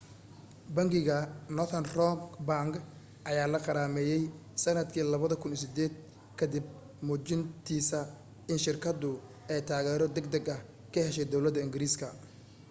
[0.75, 1.17] bangiga
[1.55, 2.71] northern rock bank
[3.29, 4.23] ayaa la qarameeyyay
[4.63, 6.01] sanadkii 2008
[6.39, 6.65] kadib
[7.07, 7.99] muujintiisa
[8.51, 9.09] in shirkadu
[9.53, 10.59] ay taageero degdeg ah
[10.93, 12.05] ka heshay dowlada ingiriiska